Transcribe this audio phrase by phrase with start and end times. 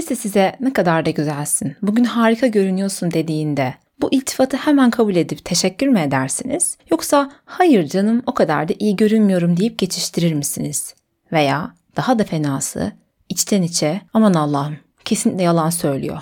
[0.00, 5.44] birisi size ne kadar da güzelsin, bugün harika görünüyorsun dediğinde bu iltifatı hemen kabul edip
[5.44, 6.76] teşekkür mü edersiniz?
[6.90, 10.94] Yoksa hayır canım o kadar da iyi görünmüyorum deyip geçiştirir misiniz?
[11.32, 12.92] Veya daha da fenası
[13.28, 16.18] içten içe aman Allah'ım kesinlikle yalan söylüyor.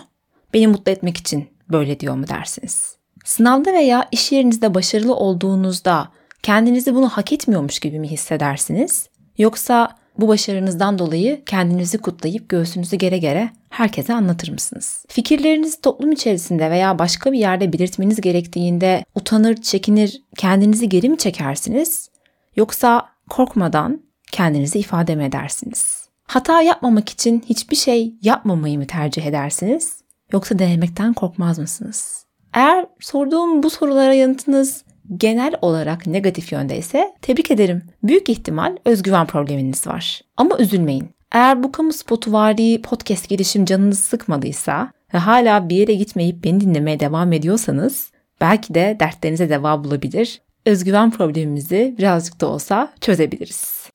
[0.54, 2.96] Beni mutlu etmek için böyle diyor mu dersiniz?
[3.24, 6.08] Sınavda veya iş yerinizde başarılı olduğunuzda
[6.42, 9.08] kendinizi bunu hak etmiyormuş gibi mi hissedersiniz?
[9.38, 15.04] Yoksa bu başarınızdan dolayı kendinizi kutlayıp göğsünüzü gere gere herkese anlatır mısınız?
[15.08, 22.10] Fikirlerinizi toplum içerisinde veya başka bir yerde belirtmeniz gerektiğinde utanır, çekinir, kendinizi geri mi çekersiniz?
[22.56, 26.08] Yoksa korkmadan kendinizi ifade mi edersiniz?
[26.24, 30.00] Hata yapmamak için hiçbir şey yapmamayı mı tercih edersiniz?
[30.32, 32.24] Yoksa denemekten korkmaz mısınız?
[32.54, 34.84] Eğer sorduğum bu sorulara yanıtınız
[35.16, 37.82] genel olarak negatif yönde ise tebrik ederim.
[38.02, 40.20] Büyük ihtimal özgüven probleminiz var.
[40.36, 41.08] Ama üzülmeyin.
[41.32, 46.60] Eğer bu kamu spotu vari podcast girişim canınızı sıkmadıysa ve hala bir yere gitmeyip beni
[46.60, 50.40] dinlemeye devam ediyorsanız belki de dertlerinize deva bulabilir.
[50.66, 53.90] Özgüven problemimizi birazcık da olsa çözebiliriz.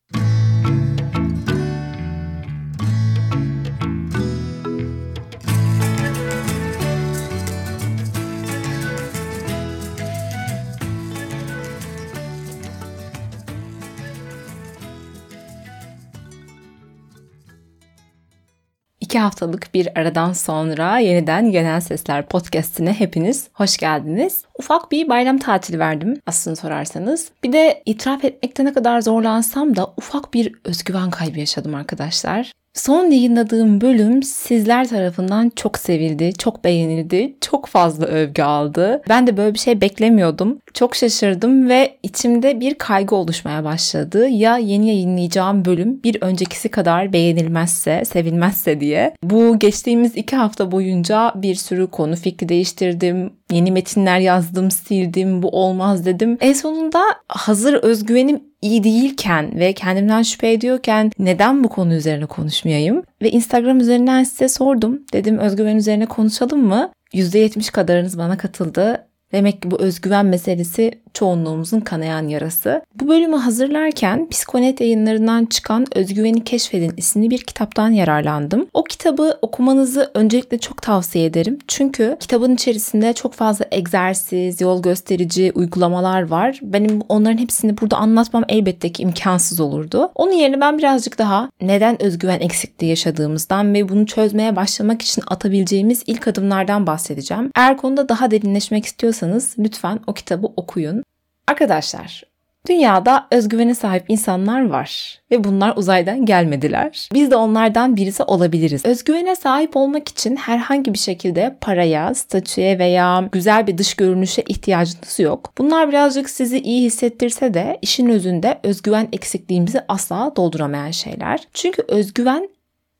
[19.14, 24.46] İki haftalık bir aradan sonra yeniden Genel Sesler Podcast'ine hepiniz hoş geldiniz.
[24.60, 27.32] Ufak bir bayram tatili verdim aslında sorarsanız.
[27.44, 32.52] Bir de itiraf etmekte ne kadar zorlansam da ufak bir özgüven kaybı yaşadım arkadaşlar.
[32.74, 39.02] Son yayınladığım bölüm sizler tarafından çok sevildi, çok beğenildi, çok fazla övgü aldı.
[39.10, 40.60] Ben de böyle bir şey beklemiyordum.
[40.74, 44.28] Çok şaşırdım ve içimde bir kaygı oluşmaya başladı.
[44.28, 49.16] Ya yeni yayınlayacağım bölüm bir öncekisi kadar beğenilmezse, sevilmezse diye.
[49.24, 53.34] Bu geçtiğimiz iki hafta boyunca bir sürü konu fikri değiştirdim.
[53.52, 56.38] Yeni metinler yazdım, sildim, bu olmaz dedim.
[56.42, 63.04] En sonunda hazır özgüvenim iyi değilken ve kendimden şüphe ediyorken neden bu konu üzerine konuşmayayım?
[63.22, 65.02] Ve Instagram üzerinden size sordum.
[65.14, 66.92] Dedim özgüven üzerine konuşalım mı?
[67.14, 69.08] %70 kadarınız bana katıldı.
[69.34, 72.82] Demek ki bu özgüven meselesi çoğunluğumuzun kanayan yarası.
[72.96, 78.68] Bu bölümü hazırlarken Psikonet yayınlarından çıkan Özgüveni Keşfedin isimli bir kitaptan yararlandım.
[78.74, 81.60] O kitabı okumanızı öncelikle çok tavsiye ederim.
[81.68, 86.60] Çünkü kitabın içerisinde çok fazla egzersiz, yol gösterici uygulamalar var.
[86.62, 90.12] Benim onların hepsini burada anlatmam elbette ki imkansız olurdu.
[90.16, 96.04] Onun yerine ben birazcık daha neden özgüven eksikliği yaşadığımızdan ve bunu çözmeye başlamak için atabileceğimiz
[96.08, 97.52] ilk adımlardan bahsedeceğim.
[97.56, 101.03] Eğer konuda daha derinleşmek istiyorsanız lütfen o kitabı okuyun.
[101.48, 102.24] Arkadaşlar,
[102.68, 107.10] dünyada özgüvene sahip insanlar var ve bunlar uzaydan gelmediler.
[107.14, 108.86] Biz de onlardan birisi olabiliriz.
[108.86, 115.20] Özgüvene sahip olmak için herhangi bir şekilde paraya, statüye veya güzel bir dış görünüşe ihtiyacınız
[115.20, 115.54] yok.
[115.58, 121.40] Bunlar birazcık sizi iyi hissettirse de işin özünde özgüven eksikliğimizi asla dolduramayan şeyler.
[121.54, 122.50] Çünkü özgüven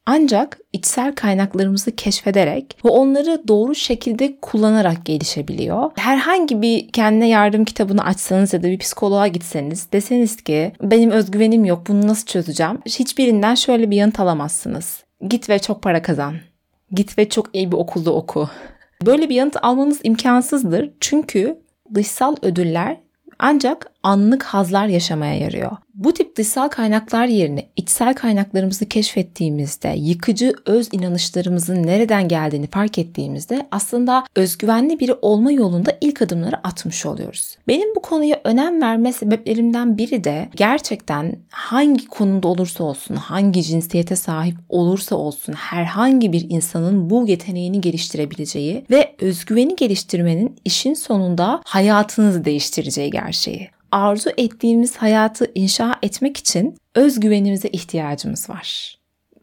[0.06, 5.92] ancak içsel kaynaklarımızı keşfederek ve onları doğru şekilde kullanarak gelişebiliyor.
[5.96, 11.66] Herhangi bir kendine yardım kitabını açsanız ya da bir psikoloğa gitseniz deseniz ki benim özgüvenim
[11.66, 12.80] yok bunu nasıl çözeceğim?
[12.86, 15.04] Hiçbirinden şöyle bir yanıt alamazsınız.
[15.28, 16.36] Git ve çok para kazan.
[16.92, 18.50] Git ve çok iyi bir okulda oku.
[19.06, 20.90] Böyle bir yanıt almanız imkansızdır.
[21.00, 21.60] Çünkü
[21.94, 22.98] dışsal ödüller
[23.40, 25.72] ancak anlık hazlar yaşamaya yarıyor.
[25.94, 33.68] Bu tip dışsal kaynaklar yerine içsel kaynaklarımızı keşfettiğimizde, yıkıcı öz inanışlarımızın nereden geldiğini fark ettiğimizde
[33.72, 37.58] aslında özgüvenli biri olma yolunda ilk adımları atmış oluyoruz.
[37.68, 44.16] Benim bu konuya önem verme sebeplerimden biri de gerçekten hangi konuda olursa olsun, hangi cinsiyete
[44.16, 52.46] sahip olursa olsun herhangi bir insanın bu yeteneğini geliştirebileceği ve özgüveni geliştirmenin işin sonunda hayatınızı
[52.46, 58.98] değiştireceği gerçeği arzu ettiğimiz hayatı inşa etmek için özgüvenimize ihtiyacımız var.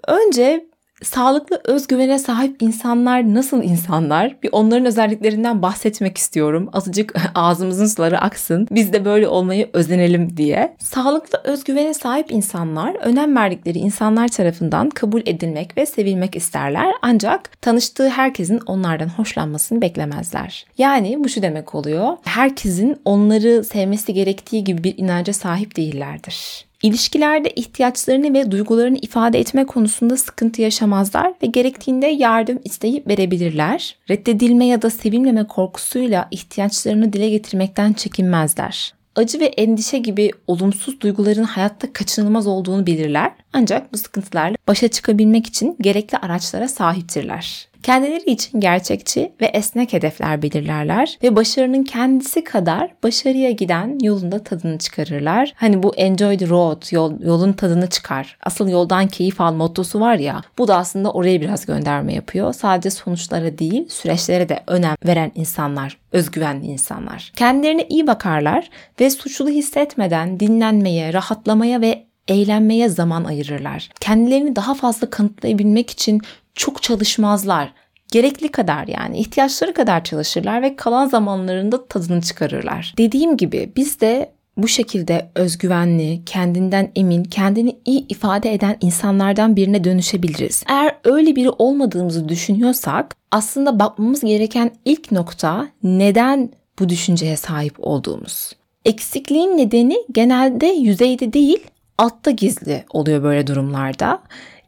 [0.06, 0.69] Önce
[1.02, 4.36] sağlıklı özgüvene sahip insanlar nasıl insanlar?
[4.42, 6.70] Bir onların özelliklerinden bahsetmek istiyorum.
[6.72, 8.68] Azıcık ağzımızın suları aksın.
[8.70, 10.76] Biz de böyle olmayı özenelim diye.
[10.78, 16.94] Sağlıklı özgüvene sahip insanlar önem verdikleri insanlar tarafından kabul edilmek ve sevilmek isterler.
[17.02, 20.66] Ancak tanıştığı herkesin onlardan hoşlanmasını beklemezler.
[20.78, 22.16] Yani bu şu demek oluyor.
[22.24, 26.69] Herkesin onları sevmesi gerektiği gibi bir inanca sahip değillerdir.
[26.82, 33.96] İlişkilerde ihtiyaçlarını ve duygularını ifade etme konusunda sıkıntı yaşamazlar ve gerektiğinde yardım isteyip verebilirler.
[34.10, 38.94] Reddedilme ya da sevilmeme korkusuyla ihtiyaçlarını dile getirmekten çekinmezler.
[39.16, 43.32] acı ve endişe gibi olumsuz duyguların hayatta kaçınılmaz olduğunu bilirler.
[43.52, 47.70] Ancak bu sıkıntılarla başa çıkabilmek için gerekli araçlara sahiptirler.
[47.82, 54.78] Kendileri için gerçekçi ve esnek hedefler belirlerler ve başarının kendisi kadar başarıya giden yolunda tadını
[54.78, 55.52] çıkarırlar.
[55.56, 58.36] Hani bu enjoy the road, yol, yolun tadını çıkar.
[58.42, 62.52] Asıl yoldan keyif al mottosu var ya, bu da aslında oraya biraz gönderme yapıyor.
[62.52, 67.32] Sadece sonuçlara değil, süreçlere de önem veren insanlar, özgüvenli insanlar.
[67.36, 68.70] Kendilerine iyi bakarlar
[69.00, 73.88] ve suçlu hissetmeden dinlenmeye, rahatlamaya ve eğlenmeye zaman ayırırlar.
[74.00, 76.20] Kendilerini daha fazla kanıtlayabilmek için
[76.54, 77.72] çok çalışmazlar.
[78.12, 82.94] Gerekli kadar yani ihtiyaçları kadar çalışırlar ve kalan zamanlarında tadını çıkarırlar.
[82.98, 89.84] Dediğim gibi biz de bu şekilde özgüvenli, kendinden emin, kendini iyi ifade eden insanlardan birine
[89.84, 90.64] dönüşebiliriz.
[90.68, 98.52] Eğer öyle biri olmadığımızı düşünüyorsak aslında bakmamız gereken ilk nokta neden bu düşünceye sahip olduğumuz.
[98.84, 101.60] Eksikliğin nedeni genelde yüzeyde değil,
[102.00, 104.22] altta gizli oluyor böyle durumlarda.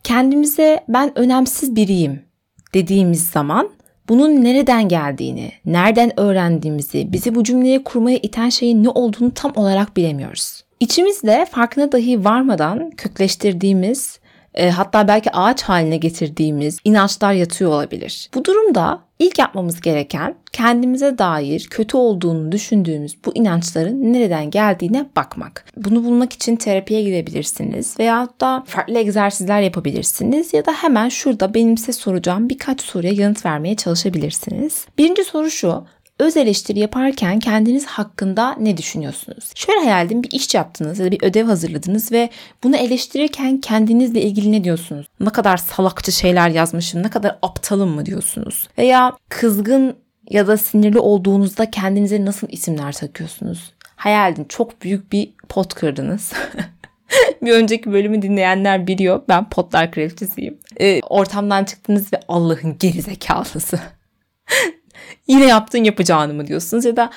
[0.05, 2.23] Kendimize ben önemsiz biriyim
[2.75, 3.71] dediğimiz zaman
[4.09, 9.97] bunun nereden geldiğini, nereden öğrendiğimizi, bizi bu cümleye kurmaya iten şeyin ne olduğunu tam olarak
[9.97, 10.65] bilemiyoruz.
[10.81, 14.21] İçimizde farkına dahi varmadan kökleştirdiğimiz
[14.55, 18.31] e, hatta belki ağaç haline getirdiğimiz inançlar yatıyor olabilir.
[18.35, 25.65] Bu durumda ilk yapmamız gereken kendimize dair kötü olduğunu düşündüğümüz bu inançların nereden geldiğine bakmak.
[25.77, 31.77] Bunu bulmak için terapiye gidebilirsiniz veya da farklı egzersizler yapabilirsiniz ya da hemen şurada benim
[31.77, 34.87] size soracağım birkaç soruya yanıt vermeye çalışabilirsiniz.
[34.99, 35.85] Birinci soru şu
[36.23, 39.51] öz eleştiri yaparken kendiniz hakkında ne düşünüyorsunuz?
[39.55, 42.31] Şöyle hayal edin bir iş yaptınız ya da bir ödev hazırladınız ve
[42.65, 45.07] bunu eleştirirken kendinizle ilgili ne diyorsunuz?
[45.21, 48.69] Ne kadar salakça şeyler yazmışım, ne kadar aptalım mı diyorsunuz?
[48.79, 49.97] Veya kızgın
[50.31, 53.73] ya da sinirli olduğunuzda kendinize nasıl isimler takıyorsunuz?
[53.97, 56.33] Hayal edin çok büyük bir pot kırdınız.
[57.43, 59.23] bir önceki bölümü dinleyenler biliyor.
[59.29, 60.59] Ben potlar kraliçesiyim.
[60.81, 63.81] Ee, ortamdan çıktınız ve Allah'ın gerizekalısı
[65.33, 67.11] yine yaptın yapacağını mı diyorsunuz ya da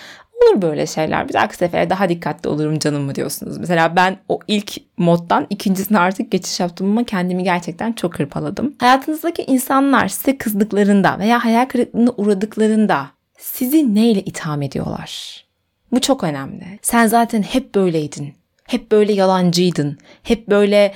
[0.45, 1.29] olur böyle şeyler.
[1.29, 3.57] Bir dahaki sefere daha dikkatli olurum canım mı diyorsunuz.
[3.57, 8.75] Mesela ben o ilk moddan ikincisine artık geçiş yaptım ama kendimi gerçekten çok hırpaladım.
[8.79, 13.07] Hayatınızdaki insanlar size kızdıklarında veya hayal kırıklığına uğradıklarında
[13.37, 15.45] sizi neyle itham ediyorlar?
[15.91, 16.65] Bu çok önemli.
[16.81, 18.33] Sen zaten hep böyleydin.
[18.63, 19.97] Hep böyle yalancıydın.
[20.23, 20.93] Hep böyle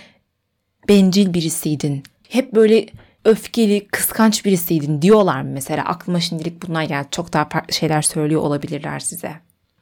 [0.89, 2.03] bencil birisiydin.
[2.29, 2.85] Hep böyle
[3.25, 5.83] öfkeli, kıskanç birisiydin diyorlar mı mesela?
[5.83, 7.07] Aklıma şimdilik bunlar geldi.
[7.11, 9.31] Çok daha farklı şeyler söylüyor olabilirler size.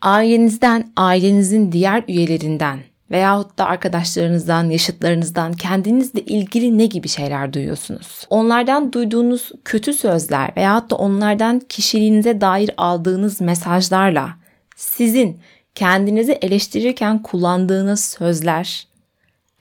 [0.01, 2.79] Ailenizden, ailenizin diğer üyelerinden
[3.11, 8.25] veyahut da arkadaşlarınızdan, yaşıtlarınızdan kendinizle ilgili ne gibi şeyler duyuyorsunuz?
[8.29, 14.29] Onlardan duyduğunuz kötü sözler veyahut da onlardan kişiliğinize dair aldığınız mesajlarla
[14.75, 15.39] sizin
[15.75, 18.87] kendinizi eleştirirken kullandığınız sözler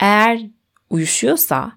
[0.01, 0.41] eğer
[0.91, 1.73] uyuşuyorsa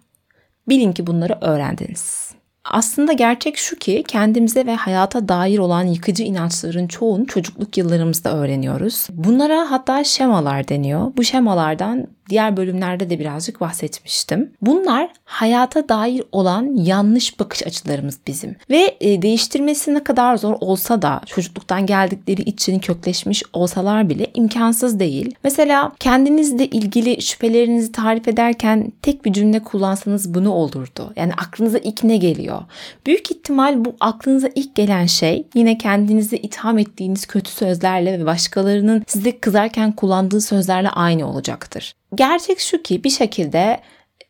[0.70, 2.30] Bilin ki bunları öğrendiniz.
[2.64, 9.08] Aslında gerçek şu ki kendimize ve hayata dair olan yıkıcı inançların çoğunu çocukluk yıllarımızda öğreniyoruz.
[9.12, 11.12] Bunlara hatta şemalar deniyor.
[11.18, 14.52] Bu şemalardan diğer bölümlerde de birazcık bahsetmiştim.
[14.62, 18.56] Bunlar hayata dair olan yanlış bakış açılarımız bizim.
[18.70, 25.00] Ve e, değiştirmesi ne kadar zor olsa da çocukluktan geldikleri için kökleşmiş olsalar bile imkansız
[25.00, 25.36] değil.
[25.44, 31.14] Mesela kendinizle ilgili şüphelerinizi tarif ederken tek bir cümle kullansanız bunu olurdu.
[31.16, 32.62] Yani aklınıza ilk ne geliyor?
[33.06, 39.04] Büyük ihtimal bu aklınıza ilk gelen şey yine kendinizi itham ettiğiniz kötü sözlerle ve başkalarının
[39.08, 41.99] size kızarken kullandığı sözlerle aynı olacaktır.
[42.16, 43.82] Gerçek şu ki bir şekilde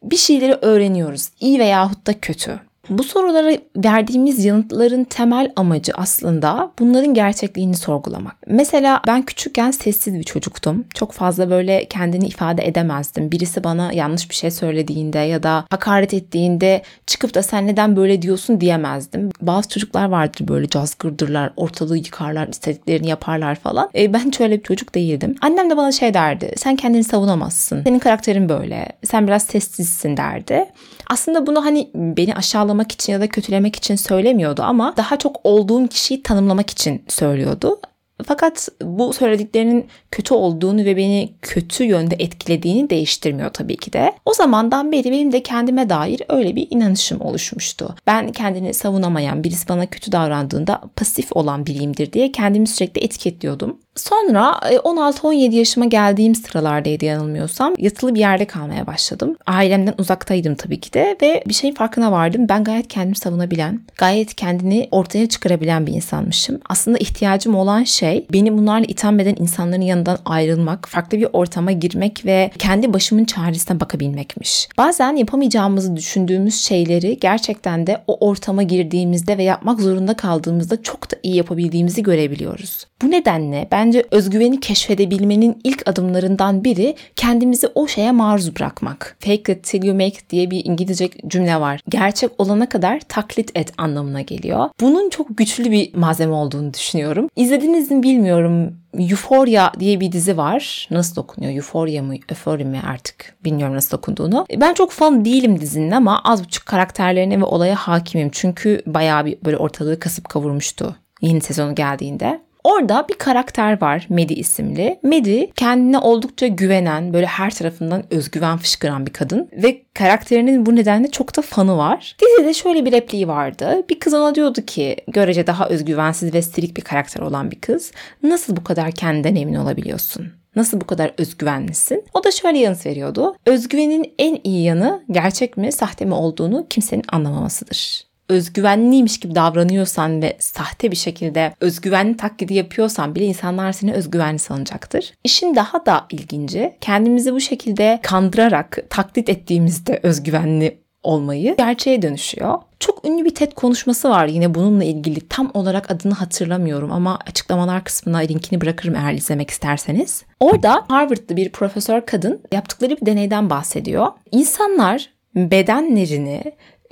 [0.04, 1.30] bir şeyleri öğreniyoruz.
[1.40, 2.69] iyi veyahut da kötü.
[2.90, 8.36] Bu sorulara verdiğimiz yanıtların temel amacı aslında bunların gerçekliğini sorgulamak.
[8.48, 10.86] Mesela ben küçükken sessiz bir çocuktum.
[10.94, 13.32] Çok fazla böyle kendini ifade edemezdim.
[13.32, 18.22] Birisi bana yanlış bir şey söylediğinde ya da hakaret ettiğinde çıkıp da sen neden böyle
[18.22, 19.30] diyorsun diyemezdim.
[19.42, 23.90] Bazı çocuklar vardır böyle cazgırdırlar, ortalığı yıkarlar, istediklerini yaparlar falan.
[23.96, 25.36] E, ben hiç bir çocuk değildim.
[25.42, 26.54] Annem de bana şey derdi.
[26.58, 27.84] Sen kendini savunamazsın.
[27.84, 28.86] Senin karakterin böyle.
[29.04, 30.66] Sen biraz sessizsin derdi.
[31.10, 35.88] Aslında bunu hani beni aşağılamak için ya da kötülemek için söylemiyordu ama daha çok olduğum
[35.88, 37.80] kişiyi tanımlamak için söylüyordu.
[38.26, 44.14] Fakat bu söylediklerinin kötü olduğunu ve beni kötü yönde etkilediğini değiştirmiyor tabii ki de.
[44.26, 47.96] O zamandan beri benim de kendime dair öyle bir inanışım oluşmuştu.
[48.08, 53.78] Ben kendini savunamayan, birisi bana kötü davrandığında pasif olan biriyimdir diye kendimi sürekli etiketliyordum.
[53.96, 59.36] Sonra 16-17 e, yaşıma geldiğim sıralardaydı yanılmıyorsam yatılı bir yerde kalmaya başladım.
[59.48, 62.50] Ailemden uzaktaydım tabii ki de ve bir şeyin farkına vardım.
[62.50, 66.60] Ben gayet kendimi savunabilen, gayet kendini ortaya çıkarabilen bir insanmışım.
[66.70, 71.72] Aslında ihtiyacım olan şey şey beni bunlarla itham eden insanların yanından ayrılmak, farklı bir ortama
[71.72, 74.70] girmek ve kendi başımın çaresine bakabilmekmiş.
[74.78, 81.16] Bazen yapamayacağımızı düşündüğümüz şeyleri gerçekten de o ortama girdiğimizde ve yapmak zorunda kaldığımızda çok da
[81.24, 82.89] iyi yapabildiğimizi görebiliyoruz.
[83.02, 89.18] Bu nedenle bence özgüveni keşfedebilmenin ilk adımlarından biri kendimizi o şeye maruz bırakmak.
[89.20, 91.82] Fake it till you make diye bir İngilizce cümle var.
[91.90, 94.70] Gerçek olana kadar taklit et anlamına geliyor.
[94.82, 97.30] Bunun çok güçlü bir malzeme olduğunu düşünüyorum.
[97.36, 98.74] İzlediniz mi bilmiyorum.
[98.98, 100.88] Euphoria diye bir dizi var.
[100.92, 101.54] Nasıl okunuyor?
[101.54, 102.16] Euphoria mı?
[102.30, 103.36] Euphoria mi artık?
[103.46, 104.46] Bilmiyorum nasıl okunduğunu.
[104.58, 108.30] Ben çok fan değilim dizinin ama az buçuk karakterlerine ve olaya hakimim.
[108.32, 112.49] Çünkü bayağı bir böyle ortalığı kasıp kavurmuştu yeni sezonu geldiğinde.
[112.64, 115.00] Orada bir karakter var Medi isimli.
[115.04, 121.12] Medi kendine oldukça güvenen, böyle her tarafından özgüven fışkıran bir kadın ve karakterinin bu nedenle
[121.12, 122.18] çok da fanı var.
[122.22, 123.86] Dizide şöyle bir repliği vardı.
[123.90, 127.92] Bir kız ona diyordu ki görece daha özgüvensiz ve silik bir karakter olan bir kız.
[128.24, 130.28] Nasıl bu kadar kendinden emin olabiliyorsun?
[130.56, 132.06] Nasıl bu kadar özgüvenlisin?
[132.14, 133.36] O da şöyle yanıt veriyordu.
[133.46, 140.38] Özgüvenin en iyi yanı gerçek mi, sahte mi olduğunu kimsenin anlamamasıdır özgüvenliymiş gibi davranıyorsan ve
[140.40, 145.14] sahte bir şekilde özgüvenli taklidi yapıyorsan bile insanlar seni özgüvenli sanacaktır.
[145.24, 152.58] İşin daha da ilginci kendimizi bu şekilde kandırarak taklit ettiğimizde özgüvenli olmayı gerçeğe dönüşüyor.
[152.80, 155.28] Çok ünlü bir TED konuşması var yine bununla ilgili.
[155.28, 160.24] Tam olarak adını hatırlamıyorum ama açıklamalar kısmına linkini bırakırım eğer izlemek isterseniz.
[160.40, 164.08] Orada Harvard'lı bir profesör kadın yaptıkları bir deneyden bahsediyor.
[164.32, 166.44] İnsanlar bedenlerini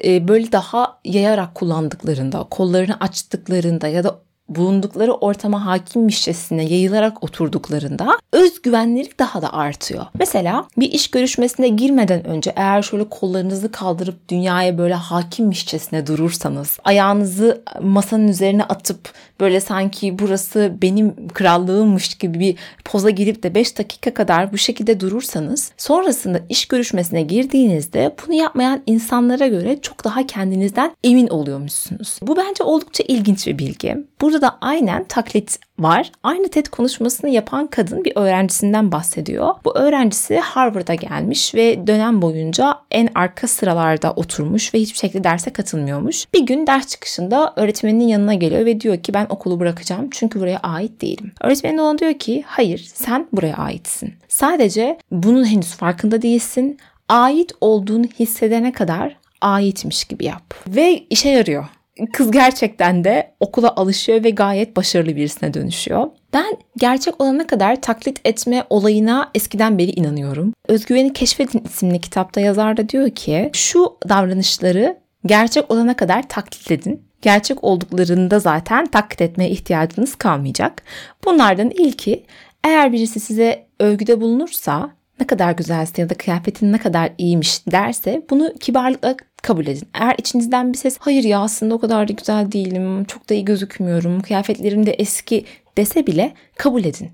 [0.04, 9.42] böyle daha yayarak kullandıklarında, kollarını açtıklarında ya da bulundukları ortama hakimmişçesine yayılarak oturduklarında özgüvenleri daha
[9.42, 10.06] da artıyor.
[10.20, 17.62] Mesela bir iş görüşmesine girmeden önce eğer şöyle kollarınızı kaldırıp dünyaya böyle hakimmişçesine durursanız, ayağınızı
[17.82, 24.14] masanın üzerine atıp böyle sanki burası benim krallığımmış gibi bir poza girip de 5 dakika
[24.14, 30.92] kadar bu şekilde durursanız sonrasında iş görüşmesine girdiğinizde bunu yapmayan insanlara göre çok daha kendinizden
[31.04, 32.20] emin oluyormuşsunuz.
[32.22, 33.98] Bu bence oldukça ilginç bir bilgi.
[34.38, 36.12] Burada da aynen taklit var.
[36.24, 39.56] Aynı TED konuşmasını yapan kadın bir öğrencisinden bahsediyor.
[39.66, 45.54] Bu öğrencisi Harvard'a gelmiş ve dönem boyunca en arka sıralarda oturmuş ve hiçbir şekilde derse
[45.54, 46.34] katılmıyormuş.
[46.34, 50.60] Bir gün ders çıkışında öğretmeninin yanına geliyor ve diyor ki ben okulu bırakacağım çünkü buraya
[50.60, 51.32] ait değilim.
[51.42, 54.14] Öğretmenin ona diyor ki hayır sen buraya aitsin.
[54.28, 56.78] Sadece bunun henüz farkında değilsin.
[57.10, 60.54] Ait olduğunu hissedene kadar aitmiş gibi yap.
[60.68, 61.66] Ve işe yarıyor
[62.14, 66.08] kız gerçekten de okula alışıyor ve gayet başarılı birisine dönüşüyor.
[66.34, 70.54] Ben gerçek olana kadar taklit etme olayına eskiden beri inanıyorum.
[70.68, 77.08] Özgüveni Keşfedin isimli kitapta yazar da diyor ki şu davranışları gerçek olana kadar taklit edin.
[77.22, 80.84] Gerçek olduklarında zaten taklit etmeye ihtiyacınız kalmayacak.
[81.26, 82.26] Bunlardan ilki
[82.64, 84.90] eğer birisi size övgüde bulunursa
[85.20, 89.88] ne kadar güzelsin ya da kıyafetin ne kadar iyiymiş derse bunu kibarlıkla kabul edin.
[89.94, 93.46] Eğer içinizden bir ses hayır ya aslında o kadar da güzel değilim, çok da iyi
[93.46, 95.46] gözükmüyorum, kıyafetlerim de eski
[95.78, 97.10] dese bile kabul edin.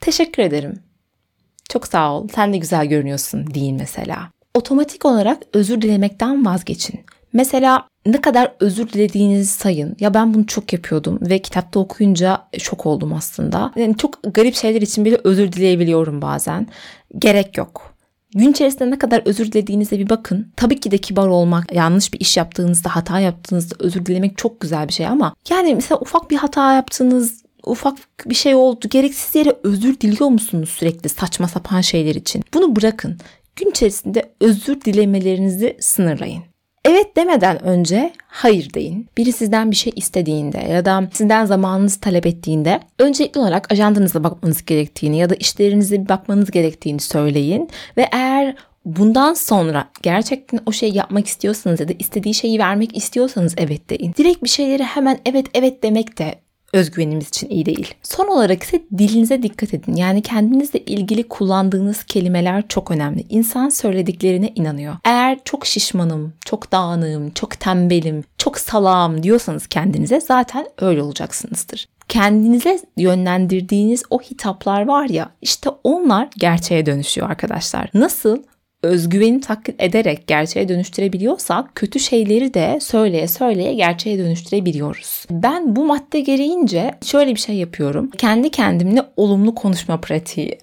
[0.00, 0.78] Teşekkür ederim.
[1.68, 4.30] Çok sağ ol, sen de güzel görünüyorsun deyin mesela.
[4.54, 7.00] Otomatik olarak özür dilemekten vazgeçin.
[7.32, 9.96] Mesela ne kadar özür dilediğinizi sayın.
[10.00, 13.72] Ya ben bunu çok yapıyordum ve kitapta okuyunca şok oldum aslında.
[13.76, 16.66] Yani çok garip şeyler için bile özür dileyebiliyorum bazen.
[17.18, 17.91] Gerek yok.
[18.34, 20.52] Gün içerisinde ne kadar özür dilediğinize bir bakın.
[20.56, 24.88] Tabii ki de kibar olmak, yanlış bir iş yaptığınızda, hata yaptığınızda özür dilemek çok güzel
[24.88, 28.86] bir şey ama yani mesela ufak bir hata yaptığınız, ufak bir şey oldu.
[28.90, 32.44] Gereksiz yere özür diliyor musunuz sürekli saçma sapan şeyler için?
[32.54, 33.18] Bunu bırakın.
[33.56, 36.51] Gün içerisinde özür dilemelerinizi sınırlayın.
[36.84, 39.08] Evet demeden önce hayır deyin.
[39.16, 44.64] Biri sizden bir şey istediğinde ya da sizden zamanınızı talep ettiğinde öncelikli olarak ajandanıza bakmanız
[44.64, 50.96] gerektiğini ya da işlerinize bir bakmanız gerektiğini söyleyin ve eğer bundan sonra gerçekten o şeyi
[50.96, 54.14] yapmak istiyorsanız ya da istediği şeyi vermek istiyorsanız evet deyin.
[54.18, 56.34] Direkt bir şeyleri hemen evet evet demek de
[56.72, 57.94] özgüvenimiz için iyi değil.
[58.02, 59.96] Son olarak ise dilinize dikkat edin.
[59.96, 63.24] Yani kendinizle ilgili kullandığınız kelimeler çok önemli.
[63.28, 64.94] İnsan söylediklerine inanıyor.
[65.04, 72.80] Eğer çok şişmanım, çok dağınığım, çok tembelim, çok salağım diyorsanız kendinize zaten öyle olacaksınızdır kendinize
[72.96, 77.90] yönlendirdiğiniz o hitaplar var ya işte onlar gerçeğe dönüşüyor arkadaşlar.
[77.94, 78.42] Nasıl
[78.82, 85.26] özgüveni taklit ederek gerçeğe dönüştürebiliyorsak kötü şeyleri de söyleye söyleye gerçeğe dönüştürebiliyoruz.
[85.30, 88.10] Ben bu madde gereğince şöyle bir şey yapıyorum.
[88.10, 90.58] Kendi kendimle olumlu konuşma pratiği.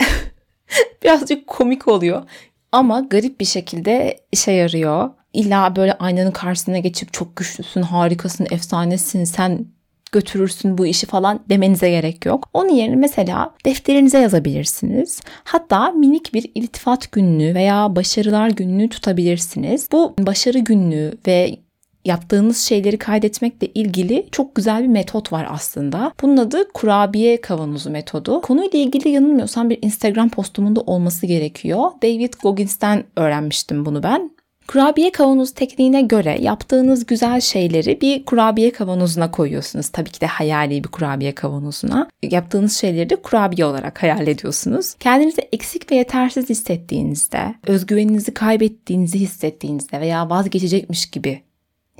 [1.03, 2.23] Birazcık komik oluyor
[2.71, 5.09] ama garip bir şekilde işe yarıyor.
[5.33, 9.65] İlla böyle aynanın karşısına geçip çok güçlüsün, harikasın, efsanesin, sen
[10.11, 12.49] götürürsün bu işi falan demenize gerek yok.
[12.53, 15.21] Onun yerine mesela defterinize yazabilirsiniz.
[15.43, 19.87] Hatta minik bir iltifat günlüğü veya başarılar günlüğü tutabilirsiniz.
[19.91, 21.59] Bu başarı günlüğü ve
[22.05, 26.11] yaptığınız şeyleri kaydetmekle ilgili çok güzel bir metot var aslında.
[26.21, 28.41] Bunun adı kurabiye kavanozu metodu.
[28.41, 31.91] Konuyla ilgili yanılmıyorsam bir Instagram postumunda olması gerekiyor.
[32.03, 34.31] David Goggins'ten öğrenmiştim bunu ben.
[34.69, 39.89] Kurabiye kavanoz tekniğine göre yaptığınız güzel şeyleri bir kurabiye kavanozuna koyuyorsunuz.
[39.89, 42.09] Tabii ki de hayali bir kurabiye kavanozuna.
[42.23, 44.95] Yaptığınız şeyleri de kurabiye olarak hayal ediyorsunuz.
[44.99, 51.41] Kendinizi eksik ve yetersiz hissettiğinizde, özgüveninizi kaybettiğinizi hissettiğinizde veya vazgeçecekmiş gibi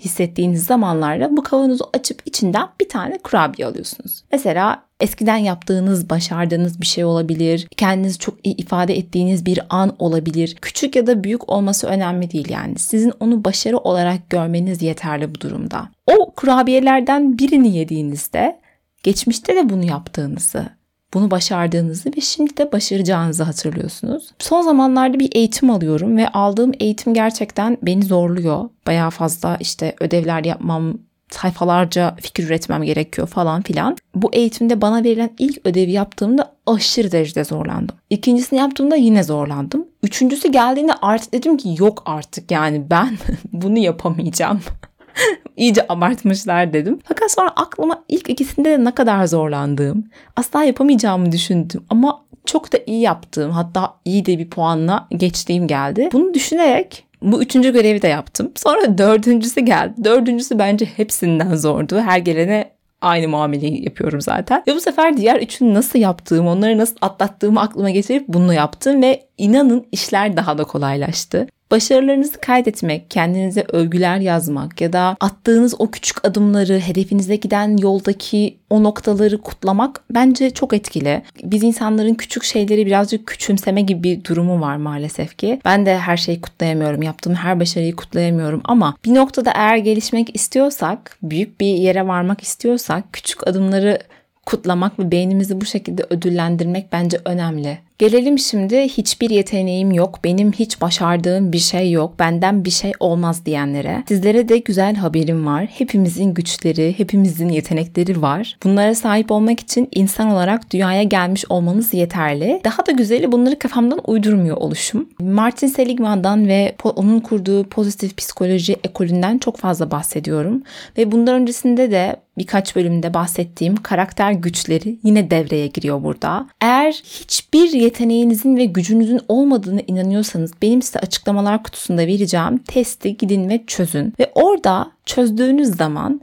[0.02, 4.24] hissettiğiniz zamanlarda bu kavanozu açıp içinden bir tane kurabiye alıyorsunuz.
[4.32, 7.68] Mesela eskiden yaptığınız, başardığınız bir şey olabilir.
[7.78, 10.56] Kendinizi çok iyi ifade ettiğiniz bir an olabilir.
[10.62, 12.80] Küçük ya da büyük olması önemli değil yani.
[12.80, 15.90] Sizin onu başarı olarak görmeniz yeterli bu durumda.
[16.08, 18.60] O kurabiyelerden birini yediğinizde
[19.04, 20.79] geçmişte de bunu yaptığınızı
[21.14, 24.30] bunu başardığınızı ve şimdi de başaracağınızı hatırlıyorsunuz.
[24.40, 28.70] Son zamanlarda bir eğitim alıyorum ve aldığım eğitim gerçekten beni zorluyor.
[28.88, 30.94] Bayağı fazla işte ödevler yapmam,
[31.30, 33.98] sayfalarca fikir üretmem gerekiyor falan filan.
[34.16, 37.96] Bu eğitimde bana verilen ilk ödevi yaptığımda aşırı derecede zorlandım.
[38.10, 39.88] İkincisini yaptığımda yine zorlandım.
[40.04, 43.18] Üçüncüsü geldiğinde artık dedim ki yok artık yani ben
[43.54, 44.62] bunu yapamayacağım.
[45.60, 47.00] İyice abartmışlar dedim.
[47.04, 50.04] Fakat sonra aklıma ilk ikisinde de ne kadar zorlandığım,
[50.36, 56.10] asla yapamayacağımı düşündüm ama çok da iyi yaptığım hatta iyi de bir puanla geçtiğim geldi.
[56.14, 58.52] Bunu düşünerek bu üçüncü görevi de yaptım.
[58.56, 60.04] Sonra dördüncüsü geldi.
[60.04, 62.00] Dördüncüsü bence hepsinden zordu.
[62.00, 64.64] Her gelene aynı muameleyi yapıyorum zaten.
[64.68, 69.24] Ve bu sefer diğer üçünü nasıl yaptığım, onları nasıl atlattığımı aklıma getirip bunu yaptım ve
[69.38, 71.48] inanın işler daha da kolaylaştı.
[71.72, 78.84] Başarılarınızı kaydetmek, kendinize övgüler yazmak ya da attığınız o küçük adımları, hedefinize giden yoldaki o
[78.84, 81.22] noktaları kutlamak bence çok etkili.
[81.44, 85.60] Biz insanların küçük şeyleri birazcık küçümseme gibi bir durumu var maalesef ki.
[85.66, 87.02] Ben de her şeyi kutlayamıyorum.
[87.02, 93.04] Yaptığım her başarıyı kutlayamıyorum ama bir noktada eğer gelişmek istiyorsak, büyük bir yere varmak istiyorsak
[93.14, 94.00] küçük adımları
[94.46, 97.89] kutlamak ve beynimizi bu şekilde ödüllendirmek bence önemli.
[98.00, 103.46] Gelelim şimdi hiçbir yeteneğim yok, benim hiç başardığım bir şey yok, benden bir şey olmaz
[103.46, 104.04] diyenlere.
[104.08, 105.66] Sizlere de güzel haberim var.
[105.66, 108.58] Hepimizin güçleri, hepimizin yetenekleri var.
[108.64, 112.62] Bunlara sahip olmak için insan olarak dünyaya gelmiş olmanız yeterli.
[112.64, 115.10] Daha da güzeli bunları kafamdan uydurmuyor oluşum.
[115.20, 120.64] Martin Seligman'dan ve onun kurduğu pozitif psikoloji ekolünden çok fazla bahsediyorum.
[120.98, 126.48] Ve bundan öncesinde de birkaç bölümde bahsettiğim karakter güçleri yine devreye giriyor burada.
[126.62, 133.64] Eğer hiçbir yeteneğinizin ve gücünüzün olmadığını inanıyorsanız benim size açıklamalar kutusunda vereceğim testi gidin ve
[133.68, 134.14] çözün.
[134.20, 136.22] Ve orada çözdüğünüz zaman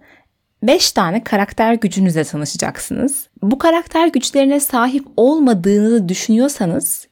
[0.62, 3.28] 5 tane karakter gücünüzle tanışacaksınız.
[3.42, 7.06] Bu karakter güçlerine sahip olmadığınızı düşünüyorsanız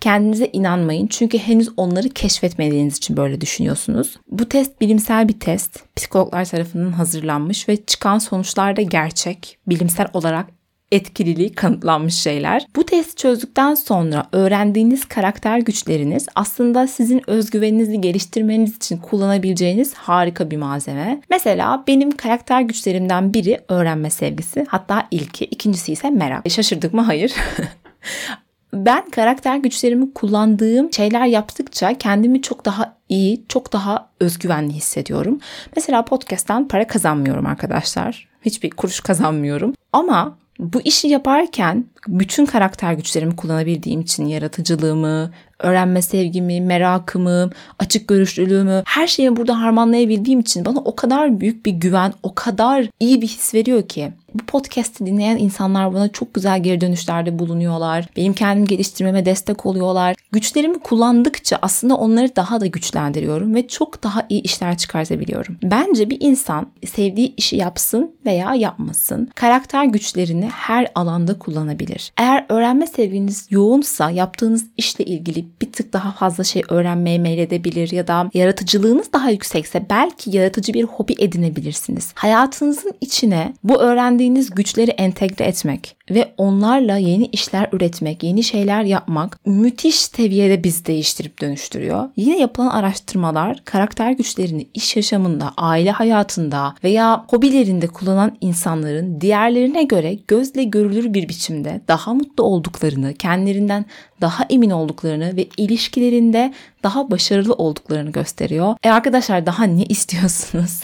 [0.00, 1.06] kendinize inanmayın.
[1.06, 4.16] Çünkü henüz onları keşfetmediğiniz için böyle düşünüyorsunuz.
[4.30, 5.96] Bu test bilimsel bir test.
[5.96, 9.58] Psikologlar tarafından hazırlanmış ve çıkan sonuçlar da gerçek.
[9.66, 10.46] Bilimsel olarak
[10.92, 12.66] etkililiği kanıtlanmış şeyler.
[12.76, 20.56] Bu testi çözdükten sonra öğrendiğiniz karakter güçleriniz aslında sizin özgüveninizi geliştirmeniz için kullanabileceğiniz harika bir
[20.56, 21.20] malzeme.
[21.30, 24.66] Mesela benim karakter güçlerimden biri öğrenme sevgisi.
[24.68, 26.50] Hatta ilki, ikincisi ise merak.
[26.50, 27.02] Şaşırdık mı?
[27.02, 27.34] Hayır.
[28.72, 35.40] ben karakter güçlerimi kullandığım şeyler yaptıkça kendimi çok daha iyi, çok daha özgüvenli hissediyorum.
[35.76, 38.28] Mesela podcast'tan para kazanmıyorum arkadaşlar.
[38.42, 39.74] Hiçbir kuruş kazanmıyorum.
[39.92, 48.82] Ama bu işi yaparken bütün karakter güçlerimi kullanabildiğim için yaratıcılığımı, öğrenme sevgimi, merakımı, açık görüşlülüğümü
[48.86, 53.26] her şeyi burada harmanlayabildiğim için bana o kadar büyük bir güven, o kadar iyi bir
[53.26, 54.12] his veriyor ki.
[54.38, 58.08] Bu podcast'i dinleyen insanlar bana çok güzel geri dönüşlerde bulunuyorlar.
[58.16, 60.16] Benim kendimi geliştirmeme destek oluyorlar.
[60.32, 65.56] Güçlerimi kullandıkça aslında onları daha da güçlendiriyorum ve çok daha iyi işler çıkartabiliyorum.
[65.62, 69.28] Bence bir insan sevdiği işi yapsın veya yapmasın.
[69.34, 72.12] Karakter güçlerini her alanda kullanabilir.
[72.16, 78.06] Eğer öğrenme sevginiz yoğunsa yaptığınız işle ilgili bir tık daha fazla şey öğrenmeye meyledebilir ya
[78.06, 82.12] da yaratıcılığınız daha yüksekse belki yaratıcı bir hobi edinebilirsiniz.
[82.14, 89.46] Hayatınızın içine bu öğrendiğiniz güçleri entegre etmek ve onlarla yeni işler üretmek, yeni şeyler yapmak
[89.46, 92.08] müthiş seviyede bizi değiştirip dönüştürüyor.
[92.16, 100.18] Yine yapılan araştırmalar karakter güçlerini iş yaşamında, aile hayatında veya hobilerinde kullanan insanların diğerlerine göre
[100.28, 103.84] gözle görülür bir biçimde daha mutlu olduklarını, kendilerinden
[104.20, 108.74] daha emin olduklarını ve ilişkilerinde daha başarılı olduklarını gösteriyor.
[108.82, 110.80] E arkadaşlar daha ne istiyorsunuz?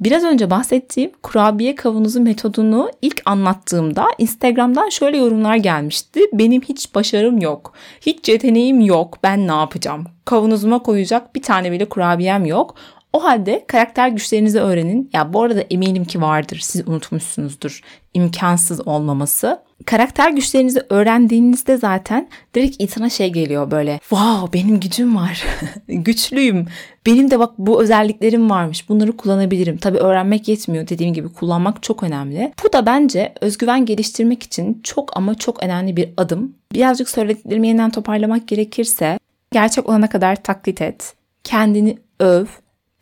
[0.00, 6.20] Biraz önce bahsettiğim kurabiye kavanozu metodunu ilk anlattığımda Instagram'dan şöyle yorumlar gelmişti.
[6.32, 7.72] Benim hiç başarım yok.
[8.00, 9.18] Hiç yeteneğim yok.
[9.22, 10.04] Ben ne yapacağım?
[10.24, 12.74] Kavanozuma koyacak bir tane bile kurabiyem yok.
[13.12, 15.10] O halde karakter güçlerinizi öğrenin.
[15.12, 16.58] Ya bu arada eminim ki vardır.
[16.62, 17.80] Siz unutmuşsunuzdur.
[18.14, 19.67] İmkansız olmaması.
[19.86, 23.98] Karakter güçlerinizi öğrendiğinizde zaten direkt insana şey geliyor böyle.
[23.98, 25.44] Wow benim gücüm var.
[25.88, 26.66] Güçlüyüm.
[27.06, 28.88] Benim de bak bu özelliklerim varmış.
[28.88, 29.76] Bunları kullanabilirim.
[29.76, 30.88] Tabii öğrenmek yetmiyor.
[30.88, 32.52] Dediğim gibi kullanmak çok önemli.
[32.64, 36.54] Bu da bence özgüven geliştirmek için çok ama çok önemli bir adım.
[36.72, 39.18] Birazcık söylediklerimi yeniden toparlamak gerekirse
[39.52, 41.14] gerçek olana kadar taklit et.
[41.44, 42.46] Kendini öv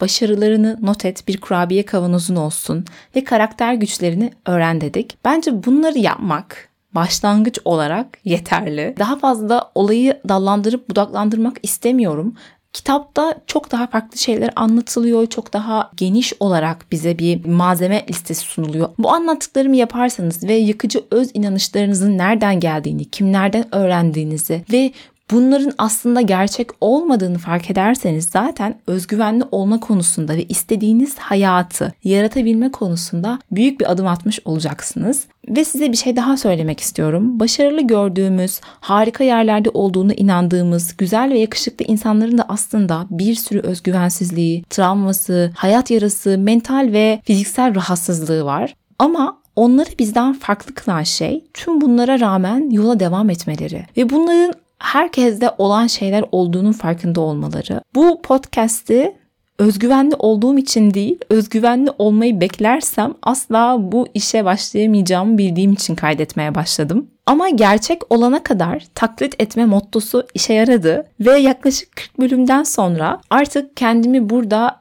[0.01, 2.85] Başarılarını not et, bir kurabiye kavanozun olsun
[3.17, 5.19] ve karakter güçlerini öğren dedik.
[5.25, 8.95] Bence bunları yapmak başlangıç olarak yeterli.
[8.99, 12.35] Daha fazla olayı dallandırıp budaklandırmak istemiyorum.
[12.73, 15.27] Kitapta çok daha farklı şeyler anlatılıyor.
[15.27, 18.89] Çok daha geniş olarak bize bir malzeme listesi sunuluyor.
[18.99, 24.93] Bu anlattıklarımı yaparsanız ve yıkıcı öz inanışlarınızın nereden geldiğini, kimlerden öğrendiğinizi ve
[25.31, 33.39] bunların aslında gerçek olmadığını fark ederseniz zaten özgüvenli olma konusunda ve istediğiniz hayatı yaratabilme konusunda
[33.51, 35.27] büyük bir adım atmış olacaksınız.
[35.49, 37.41] Ve size bir şey daha söylemek istiyorum.
[37.41, 44.65] Başarılı gördüğümüz, harika yerlerde olduğunu inandığımız, güzel ve yakışıklı insanların da aslında bir sürü özgüvensizliği,
[44.71, 48.75] travması, hayat yarası, mental ve fiziksel rahatsızlığı var.
[48.99, 55.51] Ama onları bizden farklı kılan şey tüm bunlara rağmen yola devam etmeleri ve bunların herkeste
[55.59, 57.81] olan şeyler olduğunun farkında olmaları.
[57.95, 59.15] Bu podcast'i
[59.59, 67.07] özgüvenli olduğum için değil, özgüvenli olmayı beklersem asla bu işe başlayamayacağımı bildiğim için kaydetmeye başladım.
[67.27, 73.77] Ama gerçek olana kadar taklit etme mottosu işe yaradı ve yaklaşık 40 bölümden sonra artık
[73.77, 74.81] kendimi burada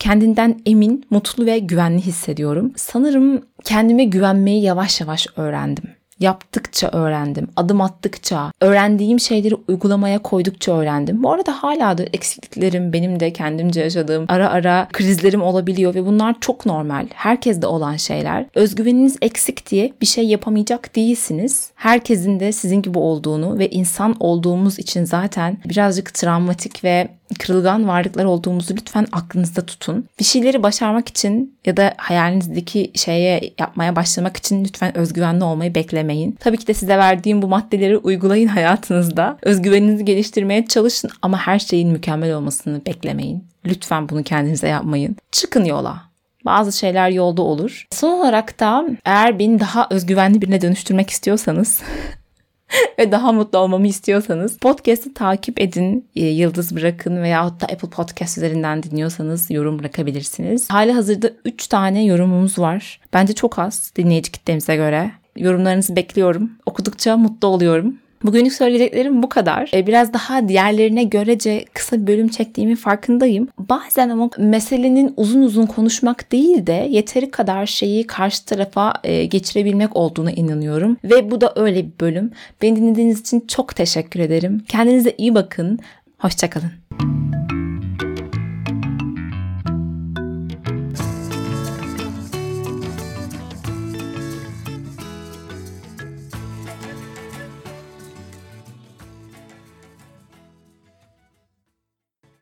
[0.00, 2.72] kendinden emin, mutlu ve güvenli hissediyorum.
[2.76, 7.48] Sanırım kendime güvenmeyi yavaş yavaş öğrendim yaptıkça öğrendim.
[7.56, 11.22] Adım attıkça, öğrendiğim şeyleri uygulamaya koydukça öğrendim.
[11.22, 16.34] Bu arada hala da eksikliklerim, benim de kendimce yaşadığım ara ara krizlerim olabiliyor ve bunlar
[16.40, 17.06] çok normal.
[17.14, 18.46] Herkeste olan şeyler.
[18.54, 21.70] Özgüveniniz eksik diye bir şey yapamayacak değilsiniz.
[21.74, 28.24] Herkesin de sizin gibi olduğunu ve insan olduğumuz için zaten birazcık travmatik ve kırılgan varlıklar
[28.24, 30.08] olduğumuzu lütfen aklınızda tutun.
[30.18, 36.32] Bir şeyleri başarmak için ya da hayalinizdeki şeye yapmaya başlamak için lütfen özgüvenli olmayı beklemeyin.
[36.40, 39.38] Tabii ki de size verdiğim bu maddeleri uygulayın hayatınızda.
[39.42, 43.44] Özgüveninizi geliştirmeye çalışın ama her şeyin mükemmel olmasını beklemeyin.
[43.66, 45.16] Lütfen bunu kendinize yapmayın.
[45.32, 46.02] Çıkın yola.
[46.44, 47.86] Bazı şeyler yolda olur.
[47.92, 51.82] Son olarak da eğer beni daha özgüvenli birine dönüştürmek istiyorsanız
[52.98, 58.38] ve daha mutlu olmamı istiyorsanız podcast'i takip edin, e, yıldız bırakın veya da Apple Podcast
[58.38, 60.70] üzerinden dinliyorsanız yorum bırakabilirsiniz.
[60.70, 63.00] Hali hazırda 3 tane yorumumuz var.
[63.12, 65.10] Bence çok az dinleyici kitlemize göre.
[65.36, 66.50] Yorumlarınızı bekliyorum.
[66.66, 67.98] Okudukça mutlu oluyorum.
[68.24, 69.70] Bugünlük söyleyeceklerim bu kadar.
[69.74, 73.48] E, biraz daha diğerlerine görece kısa bir bölüm çektiğimi farkındayım.
[73.58, 79.96] Bazen ama meselenin uzun uzun konuşmak değil de yeteri kadar şeyi karşı tarafa e, geçirebilmek
[79.96, 80.96] olduğuna inanıyorum.
[81.04, 82.30] Ve bu da öyle bir bölüm.
[82.62, 84.64] Beni dinlediğiniz için çok teşekkür ederim.
[84.68, 85.78] Kendinize iyi bakın.
[86.18, 87.23] Hoşçakalın.